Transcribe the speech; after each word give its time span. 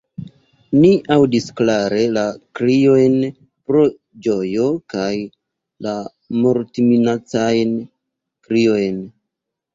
Ni 0.75 0.89
aŭdis 1.15 1.49
klare 1.59 1.99
la 2.13 2.23
kriojn 2.59 3.17
pro 3.67 3.83
ĝojo 4.29 4.65
kaj 4.95 5.11
la 5.89 5.95
mortminacajn 6.47 7.79
kriojn. 8.51 9.01